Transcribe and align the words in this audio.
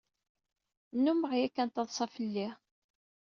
Nnumeɣ 0.95 1.31
yakan 1.39 1.69
ttaḍsan 1.69 2.09
fell-i. 2.15 2.47